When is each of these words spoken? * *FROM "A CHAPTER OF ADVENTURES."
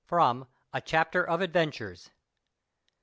* 0.01 0.03
*FROM 0.07 0.47
"A 0.73 0.81
CHAPTER 0.81 1.23
OF 1.23 1.41
ADVENTURES." 1.41 2.09